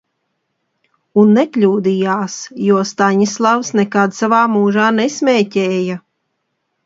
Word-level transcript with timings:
Un 1.23 1.33
nekļūdījās, 1.39 2.37
jo 2.69 2.79
Staņislavs 2.91 3.69
nekad 3.81 4.17
savā 4.23 4.39
mūžā 4.57 4.87
nesmēķēja. 5.01 5.99